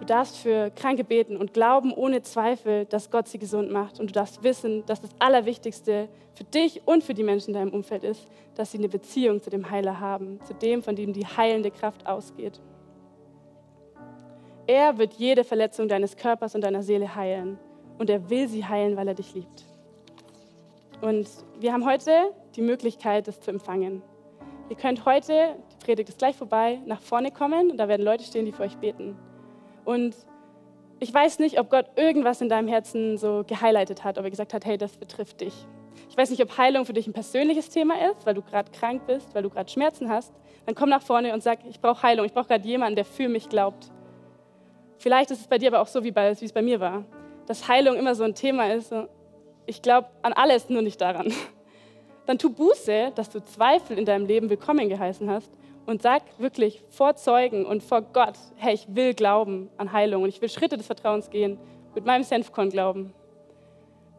[0.00, 4.00] Du darfst für Kranke beten und glauben ohne Zweifel, dass Gott sie gesund macht.
[4.00, 7.72] Und du darfst wissen, dass das Allerwichtigste für dich und für die Menschen in deinem
[7.72, 11.24] Umfeld ist, dass sie eine Beziehung zu dem Heiler haben, zu dem, von dem die
[11.24, 12.60] heilende Kraft ausgeht.
[14.68, 17.58] Er wird jede Verletzung deines Körpers und deiner Seele heilen.
[17.96, 19.64] Und er will sie heilen, weil er dich liebt.
[21.00, 21.26] Und
[21.58, 24.02] wir haben heute die Möglichkeit, das zu empfangen.
[24.68, 28.24] Ihr könnt heute, die Predigt ist gleich vorbei, nach vorne kommen und da werden Leute
[28.24, 29.16] stehen, die für euch beten.
[29.86, 30.14] Und
[31.00, 34.52] ich weiß nicht, ob Gott irgendwas in deinem Herzen so gehighlightet hat, ob er gesagt
[34.52, 35.54] hat, hey, das betrifft dich.
[36.10, 39.06] Ich weiß nicht, ob Heilung für dich ein persönliches Thema ist, weil du gerade krank
[39.06, 40.34] bist, weil du gerade Schmerzen hast.
[40.66, 42.26] Dann komm nach vorne und sag, ich brauche Heilung.
[42.26, 43.90] Ich brauche gerade jemanden, der für mich glaubt.
[44.98, 47.04] Vielleicht ist es bei dir aber auch so, wie, bei, wie es bei mir war,
[47.46, 48.92] dass Heilung immer so ein Thema ist.
[49.66, 51.32] Ich glaube an alles, nur nicht daran.
[52.26, 55.50] Dann tu Buße, dass du Zweifel in deinem Leben willkommen geheißen hast
[55.86, 60.28] und sag wirklich vor Zeugen und vor Gott, hey, ich will glauben an Heilung und
[60.28, 61.58] ich will Schritte des Vertrauens gehen,
[61.94, 63.14] mit meinem Senfkorn glauben.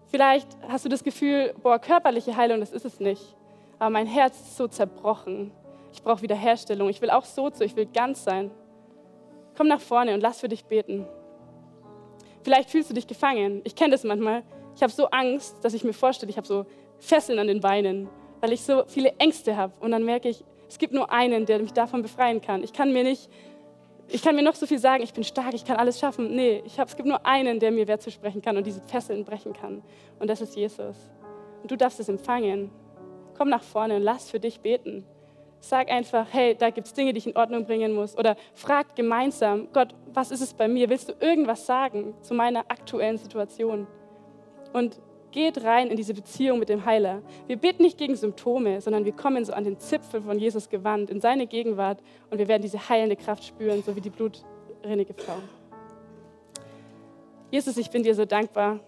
[0.07, 3.35] Vielleicht hast du das Gefühl, boah, körperliche Heilung, das ist es nicht.
[3.77, 5.51] Aber mein Herz ist so zerbrochen.
[5.93, 6.89] Ich brauche Wiederherstellung.
[6.89, 8.49] Ich will auch so zu, ich will ganz sein.
[9.59, 11.05] Komm nach vorne und lass für dich beten.
[12.43, 13.59] Vielleicht fühlst du dich gefangen.
[13.65, 14.43] Ich kenne das manchmal.
[14.73, 16.65] Ich habe so Angst, dass ich mir vorstelle, ich habe so
[16.97, 18.07] Fesseln an den Beinen,
[18.39, 19.73] weil ich so viele Ängste habe.
[19.81, 22.63] Und dann merke ich, es gibt nur einen, der mich davon befreien kann.
[22.63, 23.29] Ich kann mir nicht
[24.07, 26.33] ich kann mir noch so viel sagen, ich bin stark, ich kann alles schaffen.
[26.33, 28.79] Nee, ich hab, es gibt nur einen, der mir Wert zu sprechen kann und diese
[28.79, 29.83] Fesseln brechen kann.
[30.19, 30.95] Und das ist Jesus.
[31.61, 32.71] Und du darfst es empfangen.
[33.37, 35.05] Komm nach vorne und lass für dich beten.
[35.61, 38.17] Sag einfach, hey, da gibt es Dinge, die ich in Ordnung bringen muss.
[38.17, 40.89] Oder frag gemeinsam, Gott, was ist es bei mir?
[40.89, 43.87] Willst du irgendwas sagen zu meiner aktuellen Situation?
[44.71, 44.99] Und
[45.31, 47.21] geht rein in diese Beziehung mit dem Heiler.
[47.47, 51.09] Wir beten nicht gegen Symptome, sondern wir kommen so an den Zipfel von Jesus gewandt,
[51.09, 55.37] in seine Gegenwart und wir werden diese heilende Kraft spüren, so wie die blutrinnige Frau.
[57.51, 58.79] Jesus, ich bin dir so dankbar,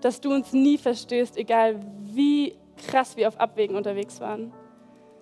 [0.00, 2.56] dass du uns nie verstehst, egal wie
[2.88, 4.52] krass wir auf Abwägen unterwegs waren.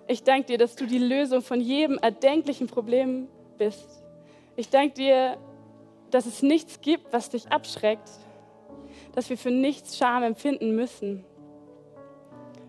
[0.07, 4.03] Ich danke dir, dass du die Lösung von jedem erdenklichen Problem bist.
[4.55, 5.37] Ich danke dir,
[6.11, 8.09] dass es nichts gibt, was dich abschreckt,
[9.13, 11.25] dass wir für nichts Scham empfinden müssen.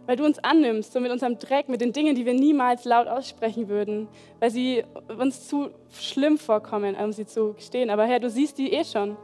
[0.06, 3.08] Weil du uns annimmst, so mit unserem Dreck, mit den Dingen, die wir niemals laut
[3.08, 4.08] aussprechen würden,
[4.40, 4.84] weil sie
[5.18, 7.90] uns zu schlimm vorkommen, um sie zu gestehen.
[7.90, 9.16] Aber Herr, du siehst die eh schon.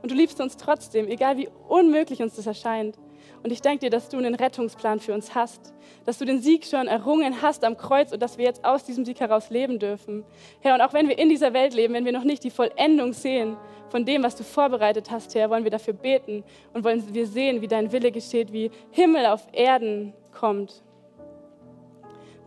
[0.00, 2.96] Und du liebst uns trotzdem, egal wie unmöglich uns das erscheint.
[3.42, 5.72] Und ich danke dir, dass du einen Rettungsplan für uns hast,
[6.04, 9.04] dass du den Sieg schon errungen hast am Kreuz und dass wir jetzt aus diesem
[9.04, 10.24] Sieg heraus leben dürfen.
[10.60, 13.12] Herr, und auch wenn wir in dieser Welt leben, wenn wir noch nicht die Vollendung
[13.12, 13.56] sehen
[13.90, 17.60] von dem, was du vorbereitet hast, Herr, wollen wir dafür beten und wollen wir sehen,
[17.60, 20.82] wie dein Wille geschieht, wie Himmel auf Erden kommt.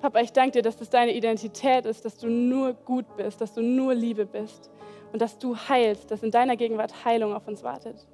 [0.01, 3.54] Papa, ich danke dir, dass das deine Identität ist, dass du nur gut bist, dass
[3.54, 4.71] du nur Liebe bist
[5.13, 8.08] und dass du heilst, dass in deiner Gegenwart Heilung auf uns wartet.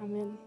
[0.00, 0.45] Amen.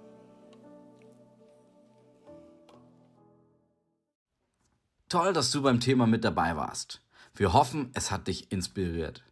[5.10, 7.02] Toll, dass du beim Thema mit dabei warst.
[7.34, 9.24] Wir hoffen, es hat dich inspiriert.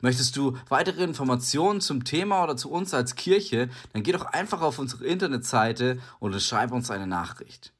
[0.00, 4.60] Möchtest du weitere Informationen zum Thema oder zu uns als Kirche, dann geh doch einfach
[4.60, 7.72] auf unsere Internetseite und schreib uns eine Nachricht.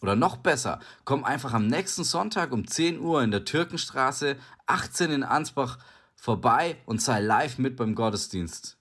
[0.00, 4.36] Oder noch besser, komm einfach am nächsten Sonntag um 10 Uhr in der Türkenstraße
[4.66, 5.78] 18 in Ansbach
[6.14, 8.78] vorbei und sei live mit beim Gottesdienst.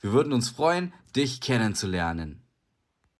[0.00, 2.43] Wir würden uns freuen, dich kennenzulernen.